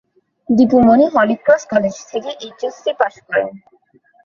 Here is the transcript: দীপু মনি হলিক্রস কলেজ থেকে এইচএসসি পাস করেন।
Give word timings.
দীপু 0.49 0.77
মনি 0.87 1.05
হলিক্রস 1.13 1.63
কলেজ 1.71 1.95
থেকে 2.11 2.29
এইচএসসি 2.39 2.91
পাস 2.99 3.13
করেন। 3.25 3.49